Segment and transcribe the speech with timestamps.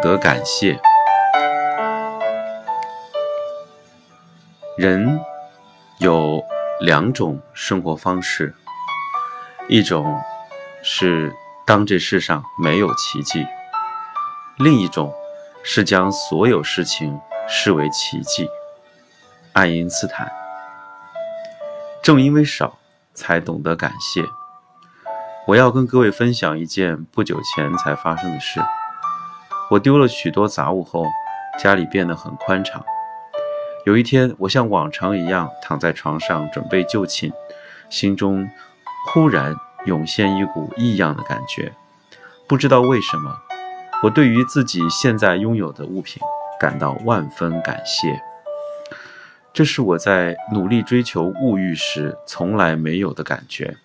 [0.00, 0.78] 懂得感谢。
[4.76, 5.18] 人
[5.98, 6.40] 有
[6.80, 8.54] 两种生活方式，
[9.68, 10.16] 一种
[10.84, 11.34] 是
[11.66, 13.44] 当这世上没有奇迹，
[14.58, 15.12] 另一种
[15.64, 18.48] 是将所有事情视为奇迹。
[19.52, 20.30] 爱因斯坦。
[22.04, 22.78] 正因为少，
[23.14, 24.24] 才懂得感谢。
[25.48, 28.60] 我要跟各位分享一件不久前才发生的事。
[29.70, 31.04] 我丢了许多杂物后，
[31.58, 32.82] 家里变得很宽敞。
[33.84, 37.30] 有一天，我像往常一样躺在床上准备就寝，
[37.90, 38.48] 心中
[39.06, 39.54] 忽然
[39.84, 41.72] 涌现一股异样的感觉。
[42.46, 43.38] 不知道为什么，
[44.02, 46.22] 我对于自己现在拥有的物品
[46.58, 48.22] 感到万分感谢。
[49.52, 53.76] 这是我在努力追求物欲时从来没有的感觉。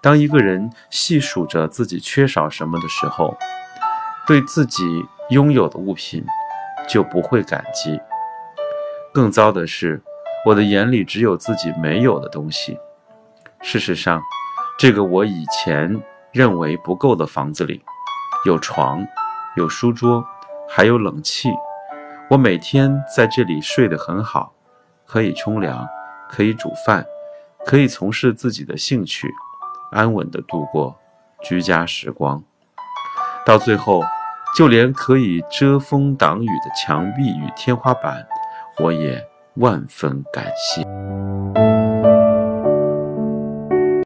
[0.00, 3.36] 当一个人细数着自己缺少什么的时候，
[4.26, 4.84] 对自己
[5.30, 6.24] 拥有的物品
[6.88, 8.00] 就不会感激。
[9.12, 10.00] 更糟的是，
[10.46, 12.78] 我的眼里只有自己没有的东西。
[13.60, 14.20] 事实上，
[14.78, 16.00] 这个我以前
[16.32, 17.82] 认为不够的房子里，
[18.46, 19.06] 有床，
[19.56, 20.24] 有书桌，
[20.68, 21.50] 还有冷气。
[22.30, 24.54] 我每天在这里睡得很好，
[25.04, 25.86] 可以冲凉，
[26.30, 27.04] 可以煮饭，
[27.66, 29.28] 可以从事自己的兴趣。
[29.90, 30.96] 安稳地度过
[31.42, 32.42] 居家时光，
[33.44, 34.02] 到最后，
[34.56, 38.24] 就连可以遮风挡雨的墙壁与天花板，
[38.78, 39.20] 我也
[39.54, 41.61] 万分感谢。